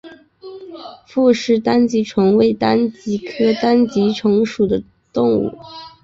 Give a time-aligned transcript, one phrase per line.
[1.05, 4.81] 傅氏单极虫为单极科单极虫属的
[5.13, 5.51] 动物。